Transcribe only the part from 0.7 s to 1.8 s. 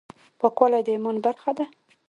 د ایمان برخه ده.